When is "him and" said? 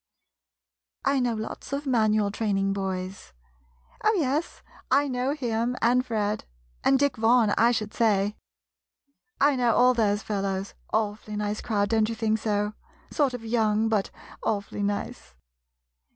5.35-6.03